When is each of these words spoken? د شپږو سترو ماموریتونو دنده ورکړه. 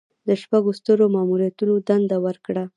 د 0.27 0.29
شپږو 0.41 0.71
سترو 0.79 1.05
ماموریتونو 1.15 1.73
دنده 1.87 2.17
ورکړه. 2.25 2.63